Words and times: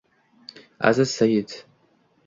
Aziz 0.87 1.11
Said 1.15 1.49